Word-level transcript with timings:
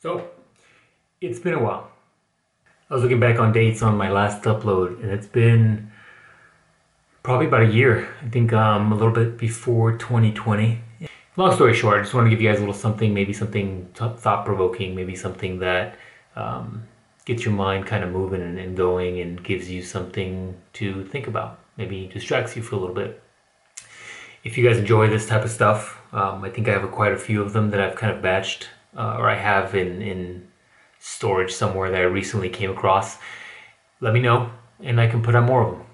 So, 0.00 0.30
it's 1.20 1.40
been 1.40 1.54
a 1.54 1.62
while. 1.62 1.90
I 2.88 2.94
was 2.94 3.02
looking 3.02 3.18
back 3.18 3.40
on 3.40 3.52
dates 3.52 3.82
on 3.82 3.96
my 3.96 4.12
last 4.12 4.44
upload, 4.44 5.02
and 5.02 5.10
it's 5.10 5.26
been 5.26 5.90
probably 7.24 7.46
about 7.46 7.62
a 7.62 7.72
year. 7.72 8.08
I 8.24 8.28
think 8.28 8.52
um, 8.52 8.92
a 8.92 8.94
little 8.94 9.12
bit 9.12 9.36
before 9.36 9.98
2020. 9.98 10.78
Long 11.36 11.52
story 11.52 11.74
short, 11.74 11.98
I 11.98 12.02
just 12.02 12.14
want 12.14 12.26
to 12.26 12.30
give 12.30 12.40
you 12.40 12.48
guys 12.48 12.58
a 12.58 12.60
little 12.60 12.74
something, 12.74 13.12
maybe 13.12 13.32
something 13.32 13.88
thought 13.94 14.44
provoking, 14.44 14.94
maybe 14.94 15.16
something 15.16 15.58
that 15.58 15.96
um, 16.36 16.84
gets 17.24 17.44
your 17.44 17.54
mind 17.54 17.86
kind 17.86 18.04
of 18.04 18.12
moving 18.12 18.40
and, 18.40 18.56
and 18.56 18.76
going 18.76 19.20
and 19.20 19.42
gives 19.42 19.68
you 19.68 19.82
something 19.82 20.56
to 20.74 21.04
think 21.06 21.26
about. 21.26 21.58
Maybe 21.76 22.06
distracts 22.06 22.54
you 22.54 22.62
for 22.62 22.76
a 22.76 22.78
little 22.78 22.94
bit. 22.94 23.20
If 24.44 24.56
you 24.56 24.68
guys 24.68 24.78
enjoy 24.78 25.10
this 25.10 25.26
type 25.26 25.42
of 25.42 25.50
stuff, 25.50 26.00
um, 26.12 26.44
I 26.44 26.50
think 26.50 26.68
I 26.68 26.70
have 26.70 26.84
a, 26.84 26.88
quite 26.88 27.12
a 27.12 27.18
few 27.18 27.42
of 27.42 27.52
them 27.52 27.70
that 27.70 27.80
I've 27.80 27.96
kind 27.96 28.16
of 28.16 28.22
batched 28.22 28.66
uh, 28.98 29.16
or 29.16 29.30
I 29.30 29.36
have 29.36 29.74
in, 29.74 30.02
in 30.02 30.48
storage 30.98 31.52
somewhere 31.52 31.90
that 31.90 32.00
I 32.00 32.04
recently 32.04 32.50
came 32.50 32.70
across. 32.70 33.16
Let 34.00 34.12
me 34.12 34.20
know 34.20 34.50
and 34.82 35.00
I 35.00 35.06
can 35.06 35.22
put 35.22 35.34
on 35.34 35.44
more 35.44 35.62
of 35.62 35.76
them. 35.76 35.86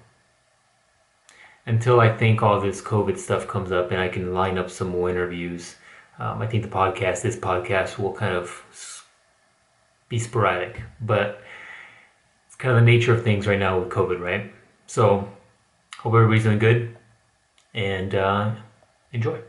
Until 1.67 1.99
I 1.99 2.15
think 2.15 2.43
all 2.43 2.59
this 2.59 2.81
COVID 2.81 3.17
stuff 3.17 3.47
comes 3.47 3.71
up 3.71 3.91
and 3.91 3.99
I 3.99 4.07
can 4.07 4.33
line 4.33 4.57
up 4.57 4.69
some 4.69 4.89
more 4.89 5.09
interviews, 5.09 5.75
um, 6.19 6.41
I 6.41 6.47
think 6.47 6.63
the 6.63 6.69
podcast, 6.69 7.21
this 7.21 7.35
podcast, 7.35 7.97
will 7.97 8.13
kind 8.13 8.35
of 8.35 9.05
be 10.09 10.19
sporadic, 10.19 10.83
but 11.01 11.41
it's 12.47 12.55
kind 12.55 12.75
of 12.75 12.81
the 12.81 12.85
nature 12.85 13.13
of 13.13 13.23
things 13.23 13.47
right 13.47 13.59
now 13.59 13.79
with 13.79 13.89
COVID, 13.89 14.19
right? 14.19 14.53
So, 14.85 15.27
hope 15.97 16.13
everybody's 16.13 16.43
doing 16.43 16.59
good 16.59 16.95
and 17.73 18.13
uh, 18.13 18.51
enjoy. 19.11 19.39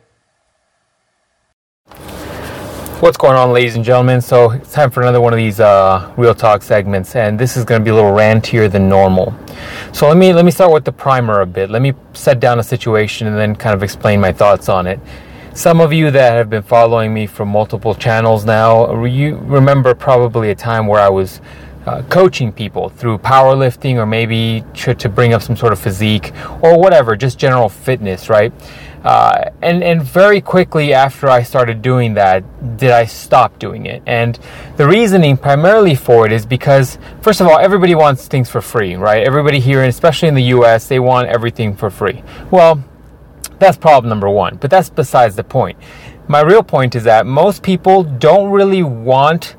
What's 3.01 3.19
going 3.19 3.37
on, 3.37 3.53
ladies 3.53 3.77
and 3.77 3.85
gentlemen? 3.85 4.23
So, 4.23 4.53
it's 4.53 4.73
time 4.73 4.91
for 4.91 5.03
another 5.03 5.21
one 5.21 5.35
of 5.35 5.37
these 5.37 5.61
uh, 5.61 6.15
real 6.17 6.35
talk 6.35 6.63
segments, 6.63 7.15
and 7.15 7.39
this 7.39 7.55
is 7.55 7.63
going 7.63 7.83
to 7.83 7.85
be 7.85 7.91
a 7.91 7.95
little 7.95 8.13
rantier 8.13 8.73
than 8.73 8.89
normal. 8.89 9.35
So, 9.93 10.09
let 10.09 10.17
me 10.17 10.33
let 10.33 10.47
me 10.47 10.51
start 10.51 10.73
with 10.73 10.87
the 10.87 10.93
primer 10.93 11.43
a 11.43 11.47
bit. 11.47 11.69
Let 11.69 11.83
me 11.83 11.93
set 12.15 12.41
down 12.41 12.59
a 12.59 12.63
situation 12.63 13.27
and 13.27 13.37
then 13.37 13.55
kind 13.55 13.75
of 13.75 13.83
explain 13.83 14.19
my 14.19 14.33
thoughts 14.33 14.71
on 14.71 14.87
it. 14.87 14.99
Some 15.53 15.79
of 15.79 15.93
you 15.93 16.11
that 16.11 16.37
have 16.39 16.49
been 16.49 16.63
following 16.63 17.13
me 17.13 17.27
from 17.27 17.49
multiple 17.49 17.95
channels 17.95 18.47
now, 18.47 19.05
you 19.05 19.37
remember 19.43 19.95
probably 19.95 20.51
a 20.51 20.55
time 20.55 20.87
where 20.87 21.01
I 21.01 21.11
was 21.11 21.43
uh, 21.87 22.03
coaching 22.11 22.53
people 22.53 22.89
through 22.89 23.19
powerlifting 23.19 23.97
or 23.97 24.07
maybe 24.07 24.65
to, 24.75 24.95
to, 24.95 25.09
bring 25.09 25.33
up 25.33 25.41
some 25.41 25.57
sort 25.57 25.73
of 25.73 25.79
physique 25.79 26.33
or 26.63 26.79
whatever, 26.79 27.17
just 27.17 27.39
general 27.39 27.69
fitness, 27.69 28.29
right? 28.29 28.53
Uh, 29.05 29.51
and 29.63 29.85
and 29.85 30.03
very 30.03 30.41
quickly 30.41 30.93
after 30.93 31.29
I 31.29 31.45
started 31.45 31.81
doing 31.81 32.15
that, 32.15 32.77
did 32.77 32.91
I 32.91 33.05
stop 33.05 33.59
doing 33.61 33.87
it? 33.87 34.03
And 34.05 34.37
the 34.77 34.89
reasoning 34.89 35.37
primarily 35.37 35.95
for 35.95 36.27
it 36.27 36.33
is 36.33 36.45
because 36.45 36.99
first 37.21 37.41
of 37.41 37.47
all, 37.47 37.59
everybody 37.59 37.95
wants 37.95 38.27
things 38.27 38.51
for 38.51 38.61
free, 38.61 38.97
right? 38.97 39.25
Everybody 39.25 39.61
here, 39.61 39.81
and 39.81 39.89
especially 39.89 40.27
in 40.27 40.35
the 40.35 40.43
U.S., 40.59 40.89
they 40.89 40.99
want 40.99 41.29
everything 41.29 41.77
for 41.77 41.89
free. 41.89 42.25
Well 42.51 42.83
that's 43.59 43.79
problem 43.79 44.09
number 44.11 44.29
one, 44.29 44.57
but 44.57 44.71
that's 44.71 44.91
besides 44.91 45.37
the 45.37 45.45
point. 45.45 45.79
My 46.29 46.41
real 46.41 46.63
point 46.63 46.95
is 46.95 47.05
that 47.05 47.27
most 47.27 47.63
people 47.63 48.03
don't 48.03 48.51
really 48.51 48.83
want 48.83 49.56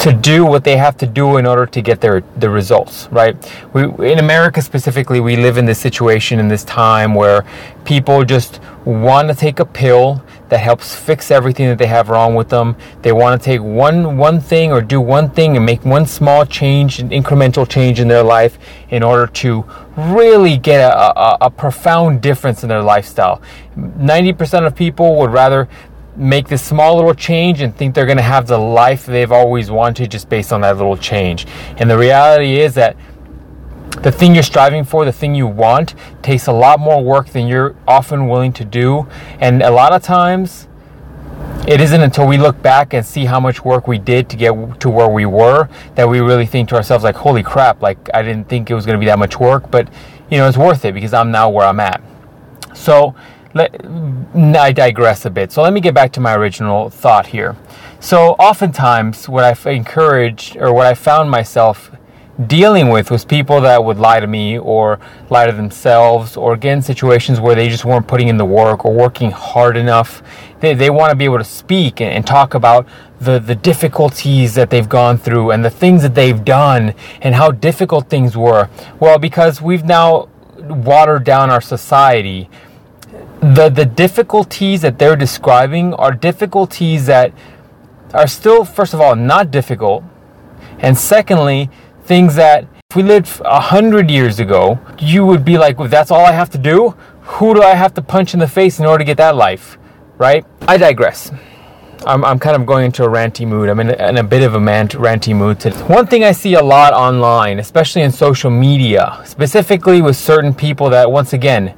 to 0.00 0.12
do 0.12 0.44
what 0.44 0.64
they 0.64 0.76
have 0.76 0.96
to 0.96 1.06
do 1.06 1.36
in 1.36 1.46
order 1.46 1.66
to 1.66 1.80
get 1.82 2.00
their 2.00 2.22
the 2.36 2.48
results 2.48 3.08
right? 3.10 3.36
We 3.72 4.12
in 4.12 4.18
america 4.18 4.62
specifically 4.62 5.20
we 5.20 5.36
live 5.36 5.58
in 5.58 5.66
this 5.66 5.78
situation 5.78 6.38
in 6.38 6.48
this 6.48 6.64
time 6.64 7.14
where 7.14 7.44
people 7.84 8.24
just 8.24 8.60
want 8.84 9.28
to 9.28 9.34
take 9.34 9.60
a 9.60 9.64
pill 9.64 10.22
that 10.50 10.58
helps 10.58 10.94
fix 10.94 11.30
everything 11.30 11.68
that 11.68 11.78
they 11.78 11.86
have 11.86 12.08
wrong 12.08 12.34
with 12.34 12.48
them. 12.48 12.76
They 13.02 13.12
want 13.12 13.40
to 13.40 13.44
take 13.44 13.60
one 13.60 14.18
one 14.18 14.40
thing 14.40 14.72
or 14.72 14.82
do 14.82 15.00
one 15.00 15.30
thing 15.30 15.56
and 15.56 15.64
make 15.64 15.84
one 15.84 16.06
small 16.06 16.44
change 16.44 16.98
an 16.98 17.10
incremental 17.10 17.68
change 17.68 18.00
in 18.00 18.08
their 18.08 18.24
life 18.24 18.58
in 18.90 19.02
order 19.02 19.28
to 19.28 19.64
really 19.96 20.58
get 20.58 20.80
a, 20.80 21.18
a, 21.18 21.38
a 21.42 21.50
profound 21.50 22.20
difference 22.20 22.62
in 22.62 22.68
their 22.68 22.82
lifestyle. 22.82 23.40
90% 23.76 24.66
of 24.66 24.74
people 24.74 25.16
would 25.16 25.30
rather 25.30 25.68
make 26.16 26.48
this 26.48 26.62
small 26.62 26.96
little 26.96 27.14
change 27.14 27.60
and 27.60 27.74
think 27.76 27.94
they're 27.94 28.06
going 28.06 28.16
to 28.16 28.22
have 28.22 28.46
the 28.46 28.58
life 28.58 29.06
they've 29.06 29.32
always 29.32 29.70
wanted 29.70 30.10
just 30.10 30.28
based 30.28 30.52
on 30.52 30.60
that 30.62 30.76
little 30.76 30.96
change. 30.96 31.46
And 31.76 31.90
the 31.90 31.98
reality 31.98 32.60
is 32.60 32.74
that 32.74 32.96
the 34.02 34.12
thing 34.12 34.34
you're 34.34 34.42
striving 34.42 34.84
for, 34.84 35.04
the 35.04 35.12
thing 35.12 35.34
you 35.34 35.46
want, 35.46 35.94
takes 36.22 36.46
a 36.46 36.52
lot 36.52 36.80
more 36.80 37.02
work 37.02 37.28
than 37.28 37.46
you're 37.46 37.76
often 37.86 38.28
willing 38.28 38.52
to 38.54 38.64
do. 38.64 39.06
And 39.40 39.62
a 39.62 39.70
lot 39.70 39.92
of 39.92 40.02
times, 40.02 40.68
it 41.66 41.80
isn't 41.80 42.00
until 42.00 42.26
we 42.26 42.38
look 42.38 42.60
back 42.62 42.94
and 42.94 43.04
see 43.04 43.26
how 43.26 43.38
much 43.38 43.64
work 43.64 43.86
we 43.86 43.98
did 43.98 44.28
to 44.30 44.36
get 44.36 44.80
to 44.80 44.88
where 44.88 45.08
we 45.08 45.26
were 45.26 45.68
that 45.94 46.08
we 46.08 46.20
really 46.20 46.46
think 46.46 46.68
to 46.70 46.76
ourselves, 46.76 47.04
like, 47.04 47.16
holy 47.16 47.42
crap, 47.42 47.82
like, 47.82 47.98
I 48.14 48.22
didn't 48.22 48.48
think 48.48 48.70
it 48.70 48.74
was 48.74 48.86
going 48.86 48.96
to 48.96 49.00
be 49.00 49.06
that 49.06 49.18
much 49.18 49.38
work, 49.38 49.70
but, 49.70 49.88
you 50.30 50.38
know, 50.38 50.48
it's 50.48 50.56
worth 50.56 50.84
it 50.84 50.94
because 50.94 51.12
I'm 51.12 51.30
now 51.30 51.50
where 51.50 51.66
I'm 51.66 51.80
at. 51.80 52.00
So, 52.74 53.14
let, 53.54 53.72
mm, 53.72 54.56
I 54.56 54.72
digress 54.72 55.24
a 55.24 55.30
bit. 55.30 55.52
So 55.52 55.62
let 55.62 55.72
me 55.72 55.80
get 55.80 55.94
back 55.94 56.12
to 56.12 56.20
my 56.20 56.34
original 56.34 56.90
thought 56.90 57.26
here. 57.26 57.56
So 57.98 58.32
oftentimes, 58.34 59.28
what 59.28 59.44
I've 59.44 59.66
encouraged 59.66 60.56
or 60.56 60.72
what 60.72 60.86
I 60.86 60.94
found 60.94 61.30
myself 61.30 61.90
dealing 62.46 62.88
with 62.88 63.10
was 63.10 63.24
people 63.24 63.60
that 63.60 63.84
would 63.84 63.98
lie 63.98 64.20
to 64.20 64.26
me 64.26 64.58
or 64.58 64.98
lie 65.28 65.46
to 65.46 65.52
themselves 65.52 66.36
or 66.36 66.56
get 66.56 66.72
in 66.72 66.82
situations 66.82 67.38
where 67.38 67.54
they 67.54 67.68
just 67.68 67.84
weren't 67.84 68.06
putting 68.06 68.28
in 68.28 68.38
the 68.38 68.44
work 68.44 68.84
or 68.84 68.94
working 68.94 69.30
hard 69.30 69.76
enough. 69.76 70.22
They, 70.60 70.74
they 70.74 70.90
want 70.90 71.10
to 71.10 71.16
be 71.16 71.24
able 71.24 71.38
to 71.38 71.44
speak 71.44 72.00
and, 72.00 72.10
and 72.10 72.26
talk 72.26 72.54
about 72.54 72.86
the, 73.20 73.38
the 73.38 73.54
difficulties 73.54 74.54
that 74.54 74.70
they've 74.70 74.88
gone 74.88 75.18
through 75.18 75.50
and 75.50 75.64
the 75.64 75.70
things 75.70 76.02
that 76.02 76.14
they've 76.14 76.42
done 76.42 76.94
and 77.20 77.34
how 77.34 77.50
difficult 77.50 78.08
things 78.08 78.36
were. 78.36 78.70
Well, 78.98 79.18
because 79.18 79.60
we've 79.60 79.84
now 79.84 80.28
watered 80.56 81.24
down 81.24 81.50
our 81.50 81.60
society 81.60 82.48
the 83.40 83.70
the 83.70 83.86
difficulties 83.86 84.82
that 84.82 84.98
they're 84.98 85.16
describing 85.16 85.94
are 85.94 86.12
difficulties 86.12 87.06
that 87.06 87.32
are 88.12 88.26
still 88.26 88.64
first 88.66 88.92
of 88.92 89.00
all 89.00 89.16
not 89.16 89.50
difficult 89.50 90.04
and 90.80 90.96
secondly 90.96 91.70
things 92.04 92.34
that 92.34 92.66
if 92.90 92.96
we 92.96 93.02
lived 93.02 93.40
a 93.46 93.60
hundred 93.60 94.10
years 94.10 94.40
ago 94.40 94.78
you 94.98 95.24
would 95.24 95.42
be 95.42 95.56
like 95.56 95.78
well, 95.78 95.88
that's 95.88 96.10
all 96.10 96.26
i 96.26 96.32
have 96.32 96.50
to 96.50 96.58
do 96.58 96.90
who 97.22 97.54
do 97.54 97.62
i 97.62 97.74
have 97.74 97.94
to 97.94 98.02
punch 98.02 98.34
in 98.34 98.40
the 98.40 98.48
face 98.48 98.78
in 98.78 98.84
order 98.84 98.98
to 98.98 99.06
get 99.06 99.16
that 99.16 99.34
life 99.34 99.78
right 100.18 100.44
i 100.68 100.76
digress 100.76 101.32
I'm, 102.06 102.24
I'm 102.24 102.38
kind 102.38 102.56
of 102.56 102.64
going 102.64 102.86
into 102.86 103.04
a 103.04 103.08
ranty 103.08 103.46
mood. 103.46 103.68
I'm 103.68 103.78
in 103.78 103.90
a, 103.90 104.08
in 104.08 104.16
a 104.16 104.22
bit 104.22 104.42
of 104.42 104.54
a 104.54 104.58
man, 104.58 104.88
ranty 104.88 105.36
mood 105.36 105.60
today. 105.60 105.76
One 105.82 106.06
thing 106.06 106.24
I 106.24 106.32
see 106.32 106.54
a 106.54 106.62
lot 106.62 106.94
online, 106.94 107.58
especially 107.58 108.00
in 108.00 108.10
social 108.10 108.50
media, 108.50 109.20
specifically 109.26 110.00
with 110.00 110.16
certain 110.16 110.54
people 110.54 110.88
that, 110.88 111.10
once 111.10 111.34
again, 111.34 111.74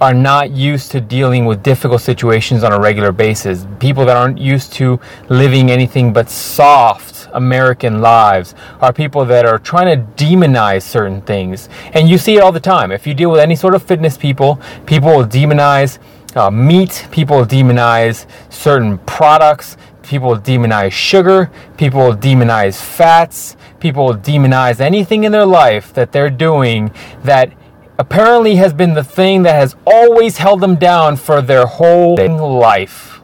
are 0.00 0.14
not 0.14 0.50
used 0.50 0.90
to 0.92 1.00
dealing 1.00 1.44
with 1.44 1.62
difficult 1.62 2.00
situations 2.00 2.62
on 2.62 2.72
a 2.72 2.78
regular 2.78 3.12
basis. 3.12 3.66
People 3.80 4.04
that 4.04 4.16
aren't 4.16 4.38
used 4.38 4.72
to 4.74 5.00
living 5.28 5.70
anything 5.70 6.12
but 6.12 6.30
soft 6.30 7.28
American 7.32 8.00
lives 8.00 8.54
are 8.80 8.92
people 8.92 9.24
that 9.24 9.44
are 9.44 9.58
trying 9.58 9.96
to 9.96 10.24
demonize 10.24 10.82
certain 10.82 11.20
things. 11.22 11.68
And 11.92 12.08
you 12.08 12.18
see 12.18 12.36
it 12.36 12.42
all 12.42 12.52
the 12.52 12.60
time. 12.60 12.92
If 12.92 13.06
you 13.06 13.14
deal 13.14 13.30
with 13.30 13.40
any 13.40 13.56
sort 13.56 13.74
of 13.74 13.82
fitness 13.82 14.16
people, 14.16 14.60
people 14.86 15.08
will 15.08 15.26
demonize 15.26 15.98
uh, 16.36 16.50
meat, 16.50 17.08
people 17.10 17.38
will 17.38 17.46
demonize 17.46 18.26
certain 18.50 18.98
products, 18.98 19.76
people 20.02 20.28
will 20.28 20.38
demonize 20.38 20.92
sugar, 20.92 21.50
people 21.76 22.00
will 22.00 22.16
demonize 22.16 22.80
fats, 22.80 23.56
people 23.80 24.06
will 24.06 24.16
demonize 24.16 24.80
anything 24.80 25.24
in 25.24 25.32
their 25.32 25.46
life 25.46 25.92
that 25.94 26.12
they're 26.12 26.30
doing 26.30 26.92
that 27.24 27.52
apparently 27.98 28.54
has 28.56 28.72
been 28.72 28.94
the 28.94 29.02
thing 29.02 29.42
that 29.42 29.54
has 29.54 29.74
always 29.84 30.36
held 30.36 30.60
them 30.60 30.76
down 30.76 31.16
for 31.16 31.42
their 31.42 31.66
whole 31.66 32.14
life. 32.16 33.20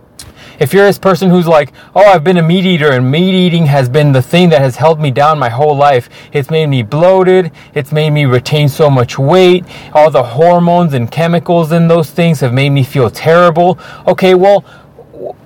If 0.59 0.73
you're 0.73 0.87
this 0.87 0.99
person 0.99 1.31
who's 1.31 1.49
like, 1.49 1.73
oh, 1.97 2.05
I've 2.05 2.23
been 2.23 2.37
a 2.37 2.43
meat 2.43 2.65
eater 2.65 2.93
and 2.93 3.11
meat 3.11 3.35
eating 3.35 3.67
has 3.67 3.89
been 3.89 4.13
the 4.13 4.23
thing 4.23 4.51
that 4.51 4.61
has 4.61 4.77
held 4.77 5.01
me 5.01 5.11
down 5.11 5.39
my 5.39 5.49
whole 5.49 5.77
life, 5.77 6.09
it's 6.33 6.49
made 6.49 6.67
me 6.69 6.83
bloated, 6.83 7.51
it's 7.75 7.91
made 7.91 8.11
me 8.11 8.25
retain 8.25 8.69
so 8.69 8.89
much 8.89 9.19
weight, 9.19 9.65
all 9.93 10.11
the 10.11 10.23
hormones 10.23 10.95
and 10.95 11.11
chemicals 11.11 11.73
in 11.73 11.89
those 11.89 12.11
things 12.11 12.41
have 12.41 12.53
made 12.53 12.71
me 12.71 12.85
feel 12.85 13.11
terrible. 13.11 13.79
Okay, 14.07 14.35
well, 14.35 14.61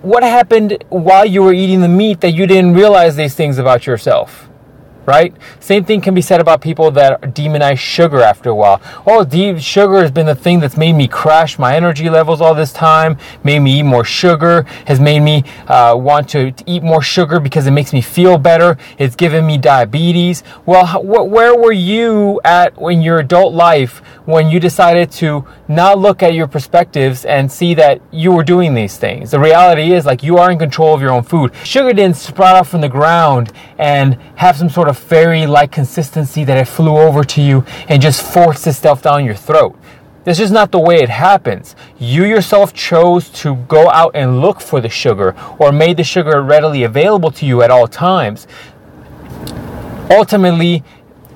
what 0.03 0.23
happened 0.23 0.85
while 0.89 1.25
you 1.25 1.43
were 1.43 1.53
eating 1.53 1.81
the 1.81 1.89
meat 1.89 2.21
that 2.21 2.33
you 2.33 2.47
didn't 2.47 2.75
realize 2.75 3.17
these 3.17 3.35
things 3.35 3.59
about 3.59 3.87
yourself? 3.87 4.48
Right? 5.09 5.35
Same 5.59 5.85
thing 5.85 6.01
can 6.03 6.15
be 6.15 6.21
said 6.21 6.41
about 6.41 6.61
people 6.61 6.91
that 6.93 7.21
demonize 7.35 7.79
sugar 7.79 8.21
after 8.21 8.51
a 8.51 8.55
while. 8.55 8.81
Oh, 9.07 9.27
sugar 9.59 10.03
has 10.03 10.11
been 10.11 10.27
the 10.27 10.35
thing 10.35 10.61
that's 10.61 10.77
made 10.77 10.93
me 10.93 11.09
crash 11.09 11.59
my 11.59 11.75
energy 11.75 12.11
levels 12.11 12.43
all 12.43 12.55
this 12.55 12.73
time, 12.73 13.17
made 13.43 13.61
me 13.61 13.81
eat 13.81 13.85
more 13.85 14.05
sugar, 14.05 14.63
has 14.87 15.01
made 15.01 15.21
me 15.21 15.45
uh, 15.67 15.97
want 15.97 16.29
to 16.31 16.53
eat 16.67 16.83
more 16.83 17.03
sugar 17.03 17.41
because 17.41 17.67
it 17.67 17.71
makes 17.71 17.93
me 17.95 18.03
feel 18.03 18.37
better. 18.37 18.77
It's 18.99 19.17
given 19.17 19.47
me 19.47 19.57
diabetes. 19.57 20.45
Well, 20.67 20.87
wh- 20.87 21.27
where 21.27 21.57
were 21.57 21.73
you 21.73 22.41
at 22.45 22.77
in 22.79 23.01
your 23.01 23.19
adult 23.19 23.55
life 23.55 23.99
when 24.27 24.51
you 24.51 24.61
decided 24.61 25.11
to 25.13 25.47
not 25.69 25.99
look 25.99 26.23
at 26.23 26.35
your 26.35 26.47
perspectives 26.47 27.25
and 27.25 27.51
see 27.51 27.73
that 27.75 28.03
you 28.11 28.33
were 28.33 28.45
doing 28.45 28.75
these 28.75 28.99
things? 28.99 29.31
The 29.31 29.41
reality 29.41 29.93
is, 29.93 30.05
like, 30.05 30.23
you 30.23 30.37
are 30.37 30.51
in 30.51 30.59
control 30.59 30.95
of 30.95 31.01
your 31.01 31.11
own 31.11 31.23
food. 31.23 31.53
Sugar 31.65 31.95
didn't 31.95 32.17
sprout 32.17 32.57
up 32.57 32.67
from 32.67 32.83
the 32.83 32.89
ground 32.91 33.53
and 33.79 34.15
have 34.37 34.57
some 34.57 34.69
sort 34.69 34.89
of 34.89 34.98
fairy 34.99 35.47
like 35.47 35.73
consistency 35.73 36.45
that 36.45 36.59
it 36.59 36.67
flew 36.67 36.99
over 36.99 37.25
to 37.25 37.41
you 37.41 37.65
and 37.89 38.03
just 38.03 38.23
forced 38.23 38.67
itself 38.67 39.03
down 39.03 39.25
your 39.25 39.35
throat. 39.35 39.79
This 40.25 40.41
is 40.41 40.51
not 40.51 40.73
the 40.73 40.79
way 40.79 40.97
it 40.97 41.09
happens. 41.09 41.75
You 41.99 42.25
yourself 42.25 42.75
chose 42.75 43.31
to 43.31 43.55
go 43.55 43.89
out 43.89 44.11
and 44.15 44.43
look 44.43 44.61
for 44.61 44.81
the 44.81 44.89
sugar 44.91 45.35
or 45.59 45.73
made 45.73 45.97
the 45.97 46.05
sugar 46.05 46.43
readily 46.43 46.83
available 46.83 47.31
to 47.31 47.47
you 47.47 47.63
at 47.63 47.71
all 47.71 47.87
times. 47.87 48.47
Ultimately, 50.11 50.85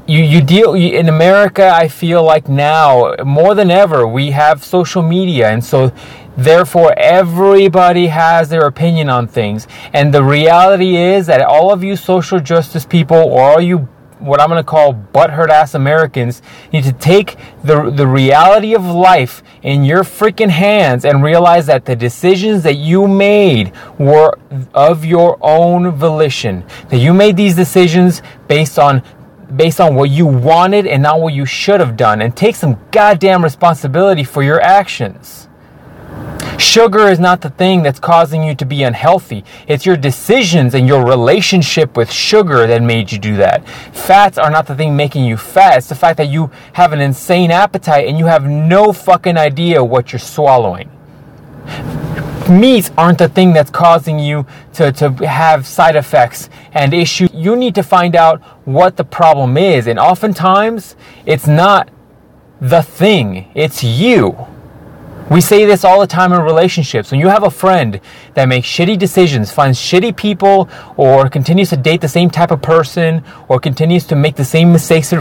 you, 0.07 0.23
you 0.23 0.43
deal 0.43 0.75
in 0.75 1.09
America, 1.09 1.71
I 1.73 1.89
feel 1.89 2.23
like 2.23 2.49
now 2.49 3.15
more 3.25 3.55
than 3.55 3.71
ever, 3.71 4.07
we 4.07 4.33
have 4.33 4.65
social 4.65 5.01
media. 5.01 5.49
And 5.49 5.65
so 5.65 5.93
Therefore, 6.37 6.95
everybody 6.97 8.07
has 8.07 8.49
their 8.49 8.67
opinion 8.67 9.09
on 9.09 9.29
things. 9.29 9.69
And 9.93 10.13
the 10.13 10.23
reality 10.23 10.97
is 10.97 11.27
that 11.27 11.43
all 11.43 11.73
of 11.73 11.85
you 11.85 11.97
social 11.97 12.41
justice 12.41 12.87
people, 12.87 13.17
or 13.17 13.43
all 13.43 13.61
you 13.61 13.89
what 14.23 14.41
I'm 14.41 14.49
going 14.49 14.61
to 14.61 14.65
call 14.65 14.95
butthurt 14.95 15.49
ass 15.49 15.75
Americans 15.75 16.43
need 16.73 16.85
to 16.85 16.93
take 16.93 17.37
the, 17.65 17.91
the 17.91 18.07
reality 18.07 18.75
of 18.75 18.85
life 18.85 19.43
in 19.63 19.85
your 19.85 20.05
freaking 20.05 20.49
hands 20.49 21.05
and 21.05 21.23
realize 21.23 21.67
that 21.67 21.85
the 21.85 21.97
decisions 21.97 22.63
that 22.63 22.75
you 22.75 23.09
made 23.09 23.73
were 23.99 24.39
of 24.75 25.05
your 25.05 25.39
own 25.41 25.91
volition. 25.91 26.65
That 26.91 26.99
you 26.99 27.13
made 27.13 27.37
these 27.37 27.57
decisions 27.57 28.23
based 28.49 28.79
on 28.79 29.03
based 29.57 29.83
on 29.83 29.95
what 29.95 30.09
you 30.09 30.25
wanted 30.25 30.87
and 30.87 31.03
not 31.03 31.21
what 31.21 31.35
you 31.35 31.45
should 31.45 31.79
have 31.79 31.95
done 31.95 32.23
and 32.23 32.35
take 32.35 32.57
some 32.57 32.79
goddamn 32.91 33.45
responsibility 33.45 34.25
for 34.25 34.43
your 34.43 34.59
actions. 34.63 35.49
Sugar 36.63 37.09
is 37.09 37.19
not 37.19 37.41
the 37.41 37.51
thing 37.51 37.83
that's 37.83 37.99
causing 37.99 38.45
you 38.45 38.55
to 38.55 38.65
be 38.65 38.85
unhealthy. 38.85 39.45
It's 39.67 39.85
your 39.85 39.97
decisions 39.97 40.75
and 40.75 40.87
your 40.87 41.05
relationship 41.05 41.97
with 41.97 42.11
sugar 42.11 42.69
that 42.69 42.81
made 42.83 43.11
you 43.11 43.19
do 43.19 43.37
that. 43.37 43.69
Fats 43.93 44.39
are 44.39 44.49
not 44.49 44.69
the 44.69 44.77
thing 44.77 44.97
making 44.97 45.25
you 45.25 45.37
fat. 45.37 45.79
It's 45.79 45.89
the 45.89 45.97
fact 45.97 46.19
that 46.19 46.29
you 46.29 46.53
have 46.75 46.93
an 46.93 47.01
insane 47.01 47.51
appetite 47.51 48.07
and 48.07 48.17
you 48.17 48.27
have 48.27 48.47
no 48.47 48.93
fucking 48.93 49.37
idea 49.37 49.83
what 49.83 50.13
you're 50.13 50.21
swallowing. 50.21 50.89
Meats 52.49 52.93
aren't 52.97 53.19
the 53.19 53.29
thing 53.29 53.53
that's 53.53 53.71
causing 53.71 54.21
you 54.21 54.47
to, 54.75 54.93
to 54.93 55.11
have 55.27 55.67
side 55.67 55.97
effects 55.97 56.49
and 56.73 56.95
issues. 56.95 57.31
You 57.35 57.57
need 57.57 57.75
to 57.75 57.83
find 57.83 58.15
out 58.15 58.41
what 58.67 58.97
the 58.97 59.05
problem 59.05 59.57
is. 59.57 59.89
And 59.89 59.99
oftentimes, 59.99 60.95
it's 61.27 61.49
not 61.49 61.91
the 62.61 62.83
thing, 62.83 63.51
it's 63.55 63.83
you. 63.83 64.47
We 65.33 65.41
say 65.41 65.65
this 65.65 65.83
all 65.83 65.99
the 65.99 66.07
time 66.07 66.35
in 66.35 66.43
relationships. 66.43 67.11
When 67.11 67.19
you 67.19 67.29
have 67.29 67.43
a 67.43 67.51
friend 67.51 68.03
that 68.35 68.51
makes 68.51 68.69
shitty 68.69 68.99
decisions, 68.99 69.51
finds 69.51 69.79
shitty 69.79 70.15
people, 70.15 70.69
or 70.99 71.31
continues 71.31 71.71
to 71.71 71.79
date 71.79 72.03
the 72.03 72.09
same 72.09 72.29
type 72.29 72.51
of 72.51 72.61
person, 72.61 73.25
or 73.49 73.59
continues 73.59 74.05
to 74.09 74.15
make 74.15 74.37
the 74.37 74.45
same 74.45 74.73
mistakes 74.73 75.15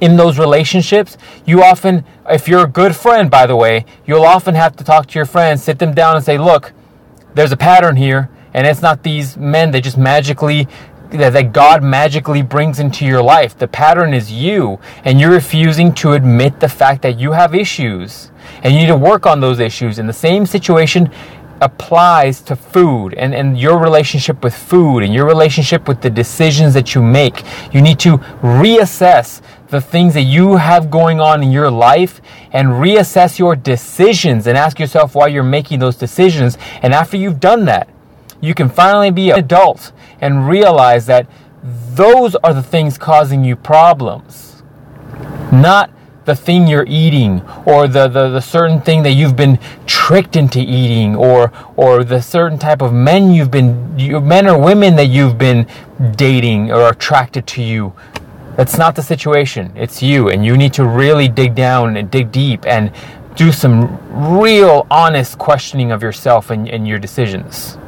in 0.00 0.16
those 0.16 0.38
relationships, 0.38 1.18
you 1.44 1.62
often, 1.62 2.02
if 2.30 2.48
you're 2.48 2.64
a 2.64 2.66
good 2.66 2.96
friend, 2.96 3.30
by 3.30 3.44
the 3.44 3.54
way, 3.54 3.84
you'll 4.06 4.24
often 4.24 4.54
have 4.54 4.74
to 4.76 4.84
talk 4.84 5.06
to 5.08 5.18
your 5.18 5.26
friends, 5.26 5.62
sit 5.62 5.78
them 5.78 5.92
down 5.92 6.16
and 6.16 6.24
say, 6.24 6.38
look, 6.38 6.72
there's 7.34 7.52
a 7.52 7.56
pattern 7.58 7.96
here, 7.96 8.30
and 8.54 8.66
it's 8.66 8.80
not 8.80 9.02
these 9.02 9.36
men 9.36 9.70
that 9.72 9.82
just 9.82 9.98
magically 9.98 10.66
that 11.10 11.52
God 11.52 11.82
magically 11.82 12.40
brings 12.40 12.78
into 12.78 13.04
your 13.04 13.22
life. 13.22 13.58
The 13.58 13.68
pattern 13.68 14.14
is 14.14 14.32
you, 14.32 14.80
and 15.04 15.20
you're 15.20 15.30
refusing 15.30 15.92
to 15.96 16.12
admit 16.12 16.60
the 16.60 16.70
fact 16.70 17.02
that 17.02 17.18
you 17.18 17.32
have 17.32 17.54
issues 17.54 18.31
and 18.62 18.72
you 18.72 18.80
need 18.80 18.86
to 18.86 18.96
work 18.96 19.26
on 19.26 19.40
those 19.40 19.58
issues. 19.58 19.98
And 19.98 20.08
the 20.08 20.12
same 20.12 20.46
situation 20.46 21.10
applies 21.60 22.40
to 22.42 22.56
food 22.56 23.14
and, 23.14 23.34
and 23.34 23.58
your 23.58 23.78
relationship 23.78 24.42
with 24.42 24.54
food 24.54 25.02
and 25.02 25.14
your 25.14 25.24
relationship 25.24 25.86
with 25.86 26.02
the 26.02 26.10
decisions 26.10 26.74
that 26.74 26.94
you 26.94 27.02
make. 27.02 27.44
You 27.72 27.80
need 27.80 28.00
to 28.00 28.18
reassess 28.42 29.40
the 29.68 29.80
things 29.80 30.12
that 30.14 30.22
you 30.22 30.56
have 30.56 30.90
going 30.90 31.20
on 31.20 31.42
in 31.42 31.50
your 31.50 31.70
life 31.70 32.20
and 32.52 32.68
reassess 32.68 33.38
your 33.38 33.56
decisions 33.56 34.46
and 34.46 34.58
ask 34.58 34.78
yourself 34.78 35.14
why 35.14 35.28
you're 35.28 35.42
making 35.42 35.78
those 35.78 35.96
decisions. 35.96 36.58
And 36.82 36.92
after 36.92 37.16
you've 37.16 37.40
done 37.40 37.64
that, 37.66 37.88
you 38.40 38.54
can 38.54 38.68
finally 38.68 39.10
be 39.10 39.30
an 39.30 39.38
adult 39.38 39.92
and 40.20 40.48
realize 40.48 41.06
that 41.06 41.26
those 41.62 42.34
are 42.36 42.52
the 42.52 42.62
things 42.62 42.98
causing 42.98 43.44
you 43.44 43.54
problems, 43.54 44.62
not 45.52 45.90
the 46.24 46.36
thing 46.36 46.66
you're 46.66 46.86
eating 46.88 47.42
or 47.66 47.88
the, 47.88 48.08
the, 48.08 48.28
the 48.28 48.40
certain 48.40 48.80
thing 48.80 49.02
that 49.02 49.12
you've 49.12 49.36
been 49.36 49.58
tricked 49.86 50.36
into 50.36 50.60
eating 50.60 51.16
or 51.16 51.52
or 51.76 52.04
the 52.04 52.20
certain 52.20 52.58
type 52.58 52.80
of 52.80 52.92
men 52.92 53.32
you've 53.32 53.50
been 53.50 53.98
you, 53.98 54.20
men 54.20 54.46
or 54.46 54.58
women 54.58 54.96
that 54.96 55.06
you've 55.06 55.38
been 55.38 55.66
dating 56.16 56.70
or 56.70 56.90
attracted 56.90 57.46
to 57.46 57.62
you. 57.62 57.92
That's 58.56 58.78
not 58.78 58.94
the 58.94 59.02
situation. 59.02 59.72
It's 59.74 60.02
you 60.02 60.28
and 60.28 60.44
you 60.44 60.56
need 60.56 60.74
to 60.74 60.84
really 60.84 61.28
dig 61.28 61.54
down 61.54 61.96
and 61.96 62.10
dig 62.10 62.30
deep 62.30 62.66
and 62.66 62.92
do 63.34 63.50
some 63.50 63.98
real 64.38 64.86
honest 64.90 65.38
questioning 65.38 65.90
of 65.90 66.02
yourself 66.02 66.50
and, 66.50 66.68
and 66.68 66.86
your 66.86 66.98
decisions. 66.98 67.78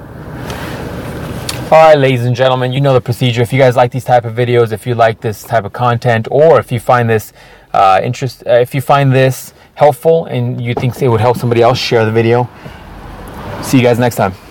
All 1.70 1.82
right, 1.82 1.98
ladies 1.98 2.24
and 2.24 2.36
gentlemen, 2.36 2.72
you 2.72 2.80
know 2.80 2.92
the 2.92 3.00
procedure. 3.00 3.42
If 3.42 3.52
you 3.52 3.58
guys 3.58 3.74
like 3.74 3.90
these 3.90 4.04
type 4.04 4.24
of 4.24 4.34
videos, 4.34 4.70
if 4.70 4.86
you 4.86 4.94
like 4.94 5.20
this 5.20 5.42
type 5.42 5.64
of 5.64 5.72
content, 5.72 6.28
or 6.30 6.60
if 6.60 6.70
you 6.70 6.78
find 6.78 7.10
this 7.10 7.32
uh, 7.74 8.00
interest, 8.02 8.46
uh, 8.46 8.52
if 8.52 8.74
you 8.74 8.80
find 8.80 9.12
this 9.12 9.52
helpful 9.74 10.26
and 10.26 10.60
you 10.60 10.74
think 10.74 11.00
it 11.02 11.08
would 11.08 11.20
help 11.20 11.36
somebody 11.36 11.60
else, 11.60 11.78
share 11.78 12.04
the 12.04 12.12
video. 12.12 12.48
See 13.62 13.78
you 13.78 13.82
guys 13.82 13.98
next 13.98 14.16
time. 14.16 14.43